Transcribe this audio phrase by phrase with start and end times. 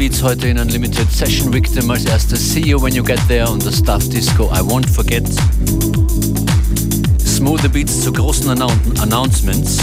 [0.00, 3.66] Beats heute in Unlimited Session Victim als erstes See You When You Get There und
[3.66, 5.28] das Stuff Disco I Won't Forget.
[7.22, 9.76] Smooth Beats zu großen Annou Announcements.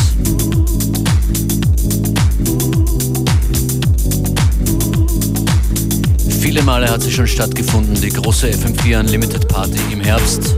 [6.39, 10.55] Viele Male hat sie schon stattgefunden, die große FM4 Unlimited Party im Herbst.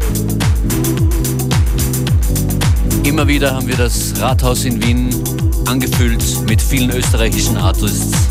[3.04, 5.14] Immer wieder haben wir das Rathaus in Wien
[5.66, 8.29] angefüllt mit vielen österreichischen Artists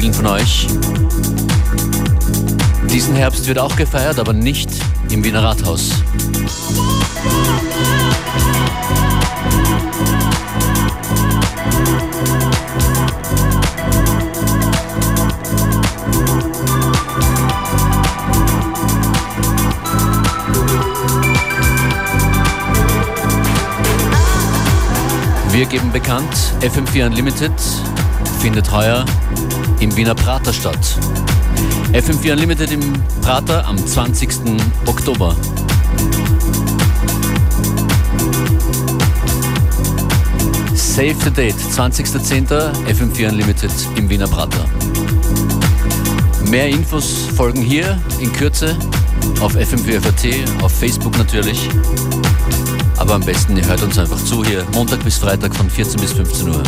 [0.00, 0.66] vielen von euch.
[2.92, 4.68] Diesen Herbst wird auch gefeiert, aber nicht
[5.10, 5.90] im Wiener Rathaus.
[25.52, 27.52] Wir geben bekannt, FM4 Unlimited
[28.40, 29.04] findet heuer
[29.84, 30.98] im Wiener Prater statt.
[31.92, 32.80] FM4 Unlimited im
[33.20, 34.30] Prater am 20.
[34.86, 35.36] Oktober.
[40.74, 42.48] Save the Date, 20.10.
[42.86, 44.64] FM4 Unlimited im Wiener Prater.
[46.48, 48.74] Mehr Infos folgen hier in Kürze
[49.40, 51.68] auf FM4FAT, auf Facebook natürlich.
[52.96, 56.12] Aber am besten, ihr hört uns einfach zu hier, Montag bis Freitag von 14 bis
[56.12, 56.62] 15 Uhr.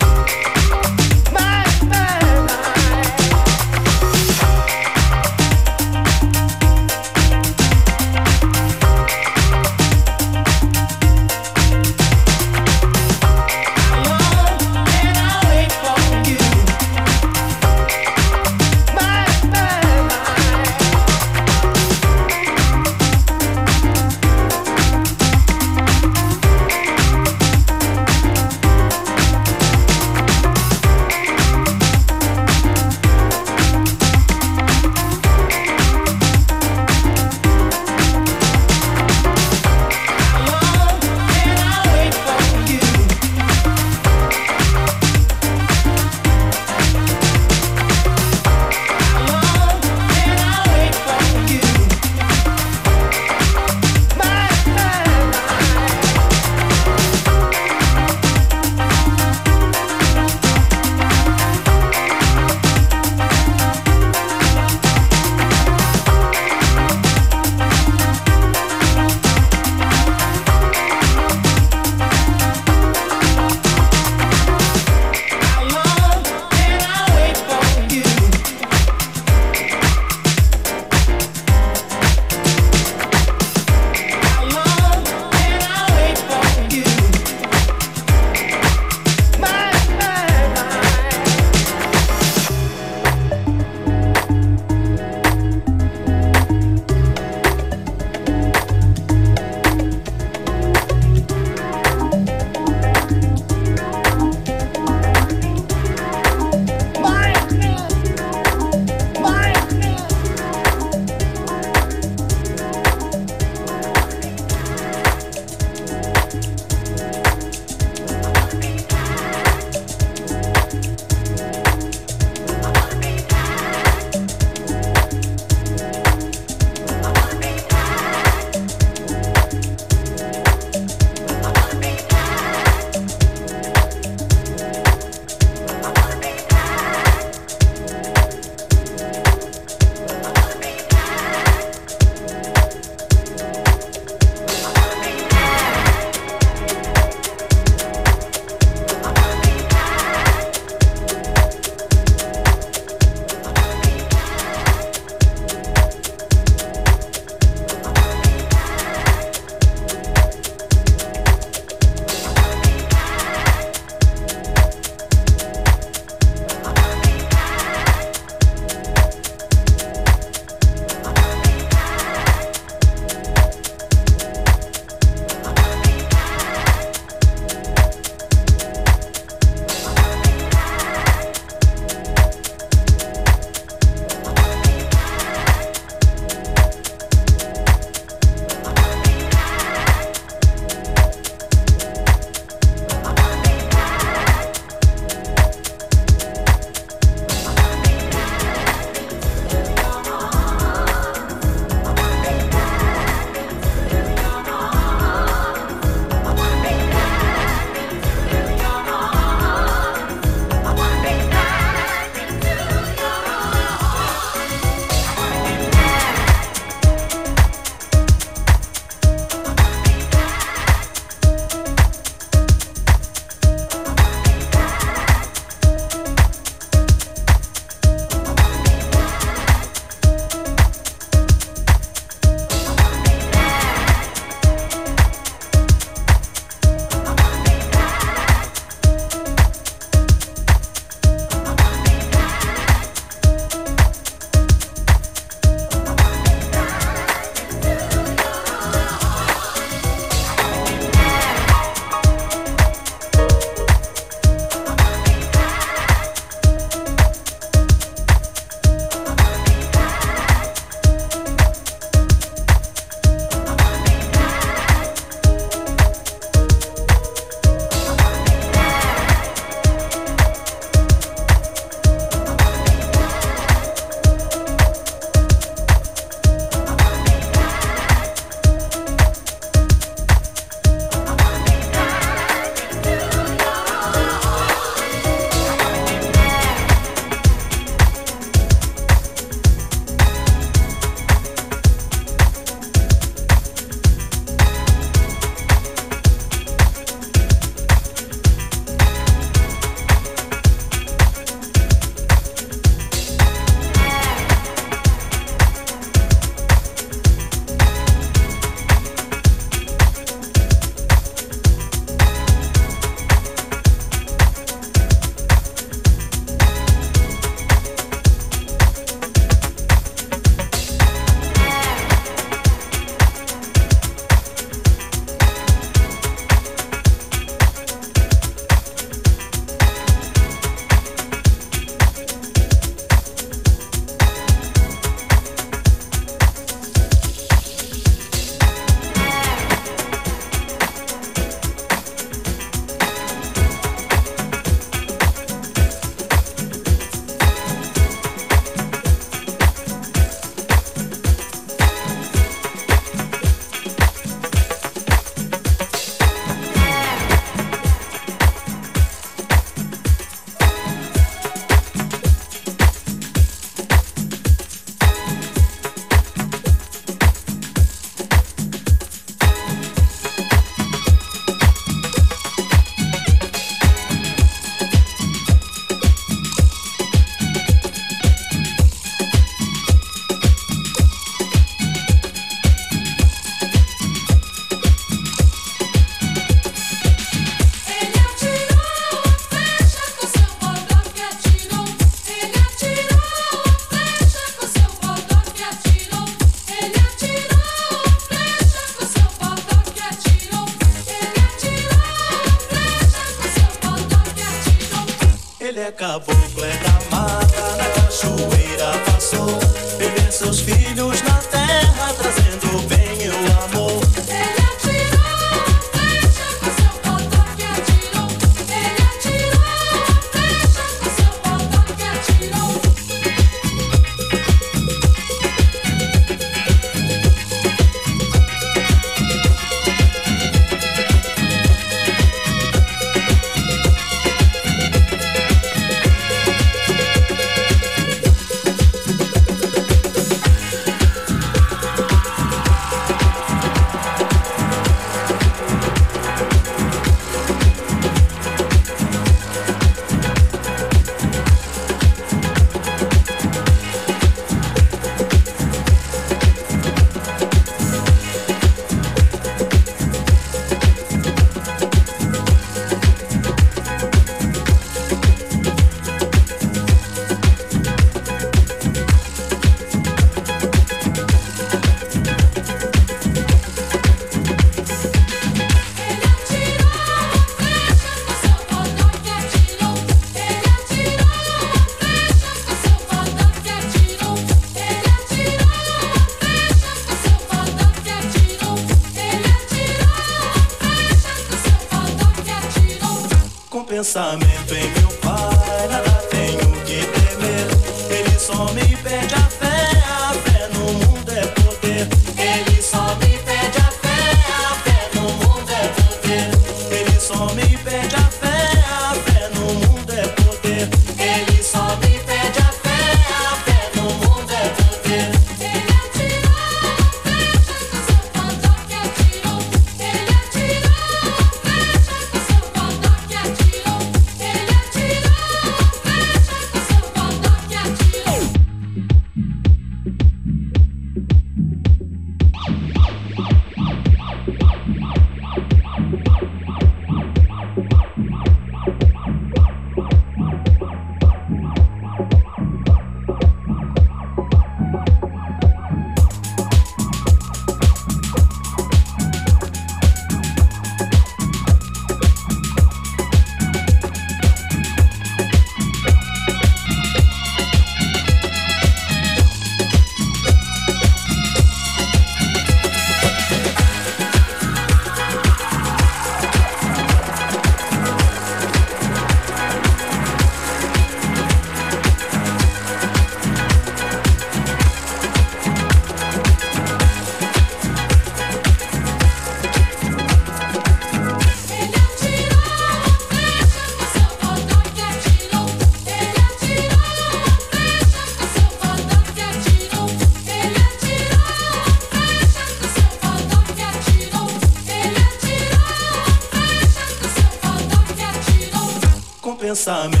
[599.61, 600.00] Some.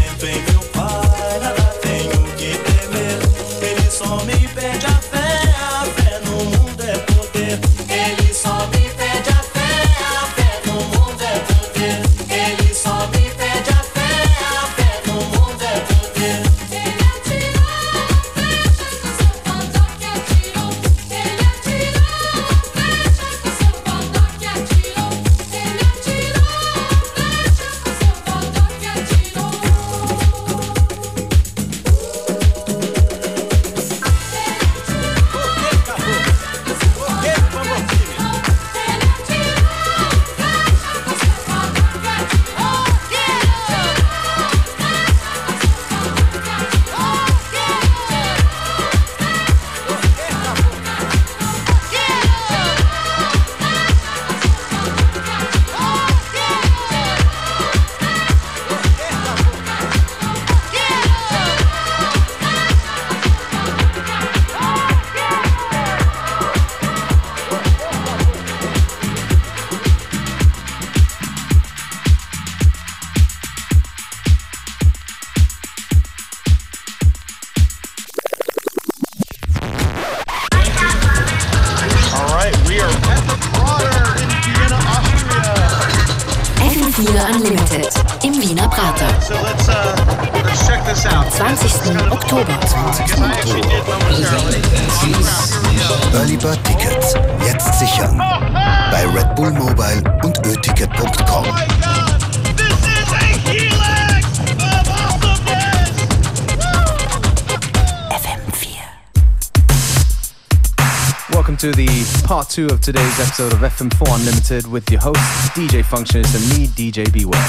[112.51, 115.21] Two of today's episode of FM4 Unlimited with your host,
[115.55, 117.39] DJ Functionist, and me, DJ Beware.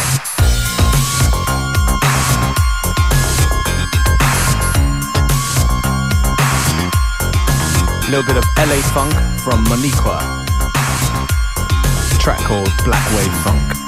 [8.09, 10.21] Little bit of LA funk from Moniqua.
[12.21, 13.82] Track called Black Wave Funk.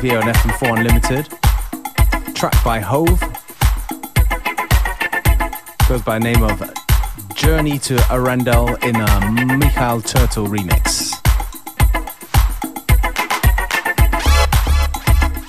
[0.00, 1.28] Here on FM4 Unlimited.
[2.34, 3.20] Track by Hove.
[5.88, 6.62] Goes by name of
[7.34, 11.20] Journey to Arundel in a Michael Turtle remix.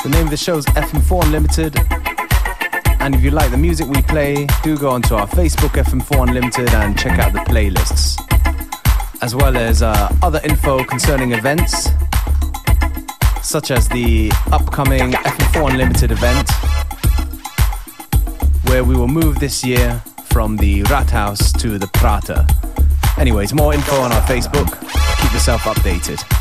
[0.02, 1.76] The name of the show is FM4 Unlimited.
[3.02, 6.70] And if you like the music we play, do go onto our Facebook FM4 Unlimited
[6.70, 8.18] and check out the playlists.
[9.22, 11.89] As well as uh, other info concerning events,
[13.50, 16.47] such as the upcoming FM4 Unlimited event,
[18.70, 22.45] where we will move this year from the Rathaus to the Prater.
[23.18, 24.70] Anyways, more info on our Facebook.
[25.20, 26.38] Keep yourself updated.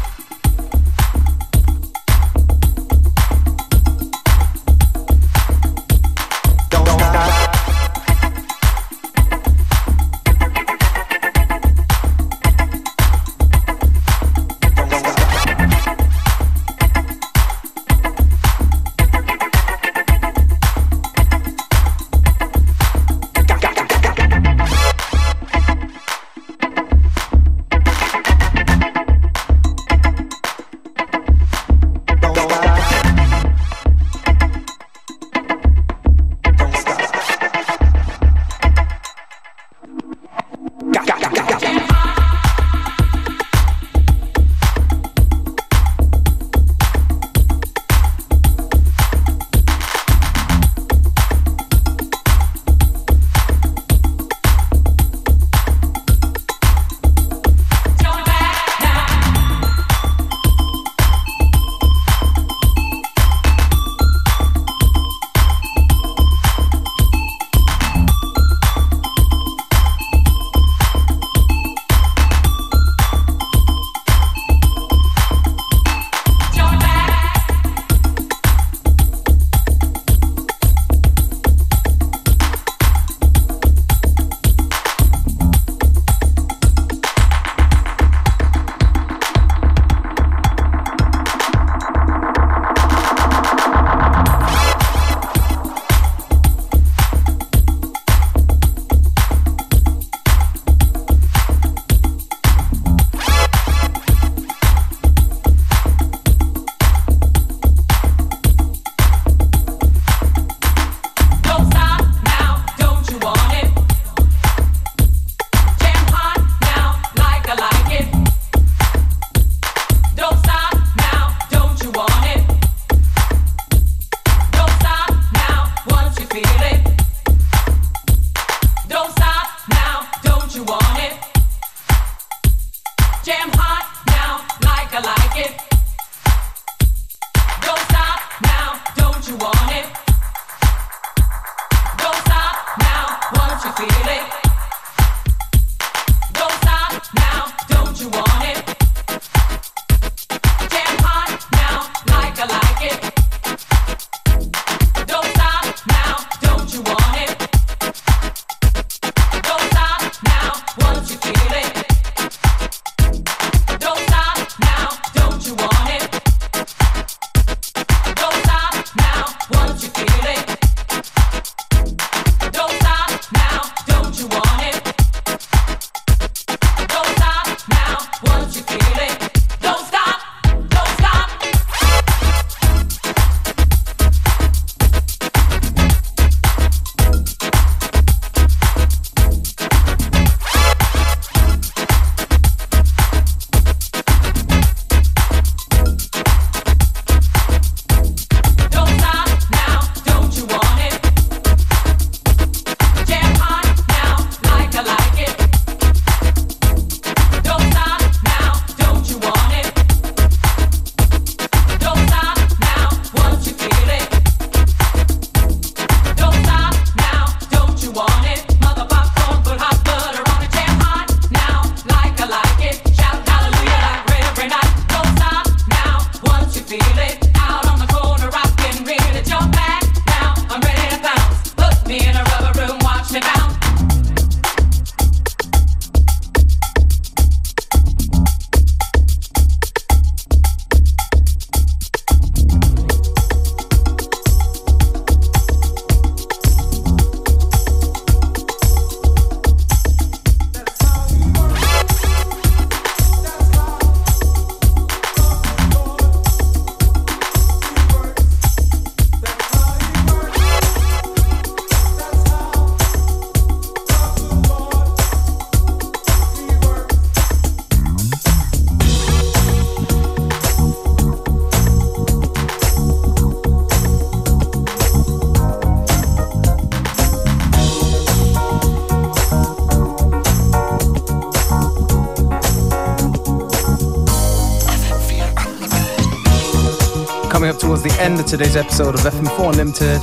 [288.28, 290.02] Today's episode of FM4 Unlimited.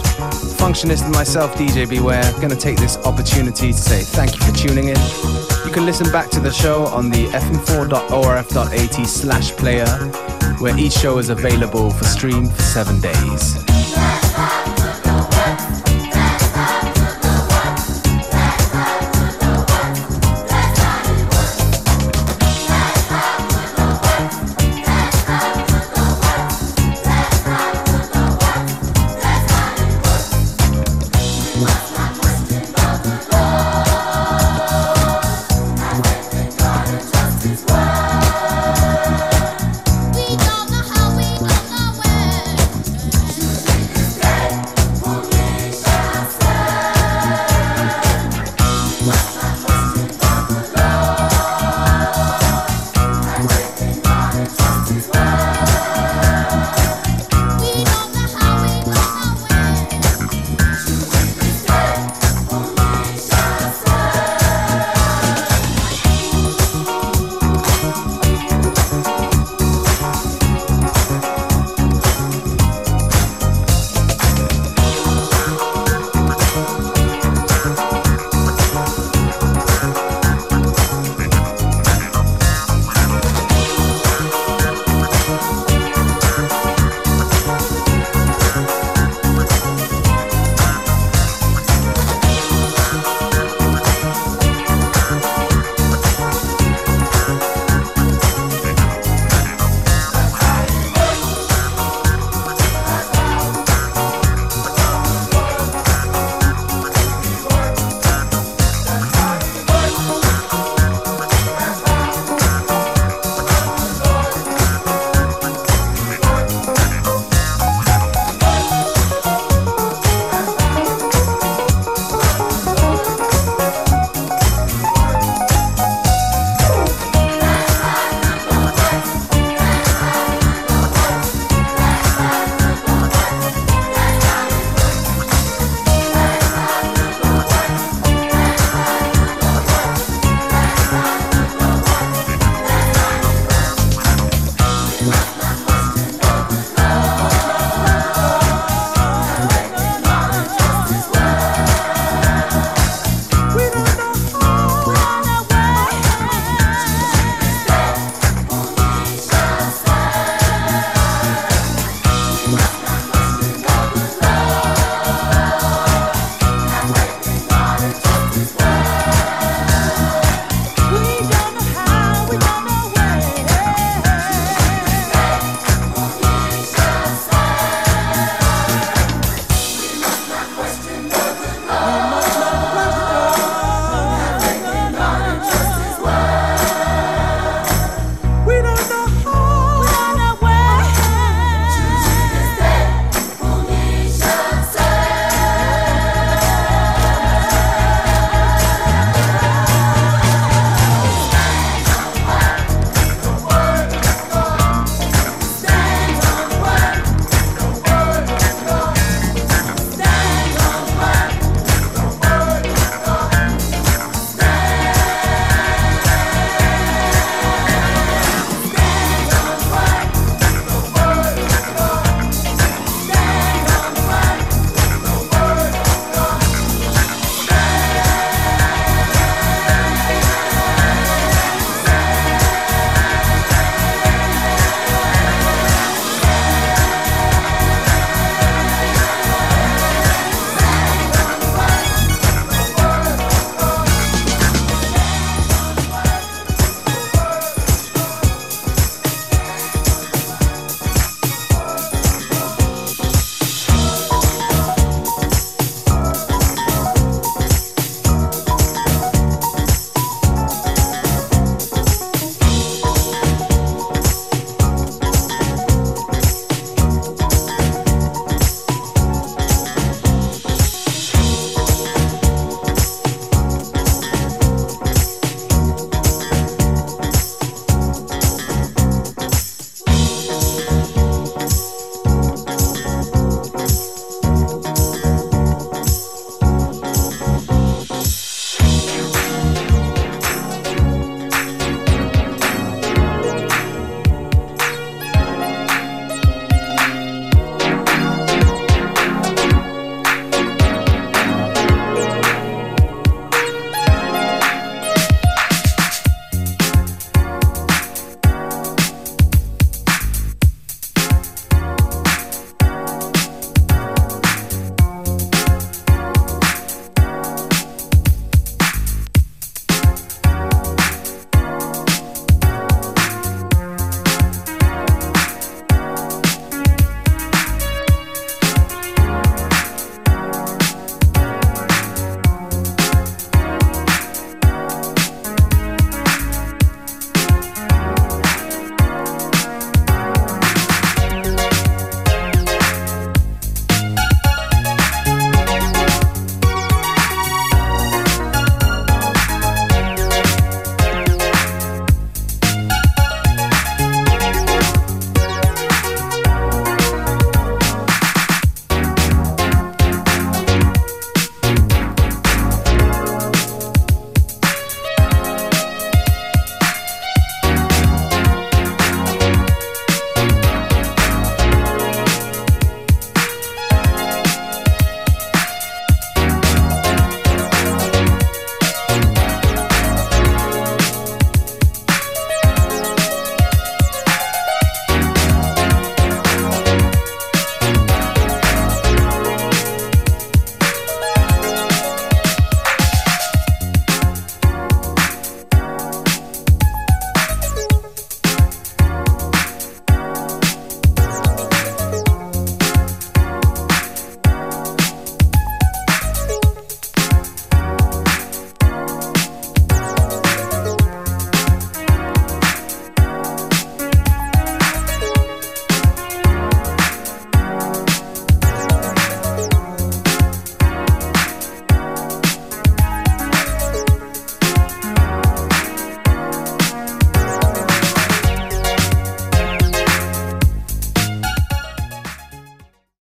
[0.58, 4.52] Functionist and myself, DJ Beware, going to take this opportunity to say thank you for
[4.52, 4.98] tuning in.
[5.64, 9.86] You can listen back to the show on the fm4.orf.at slash player,
[10.58, 13.64] where each show is available for stream for seven days.